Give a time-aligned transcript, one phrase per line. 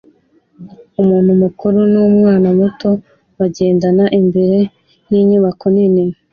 [1.01, 2.89] Umuntu mukuru numwana muto
[3.37, 4.57] bagendana imbere
[5.11, 6.05] yinyubako nini